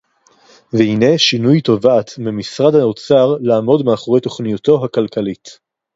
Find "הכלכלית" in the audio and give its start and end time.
4.85-5.59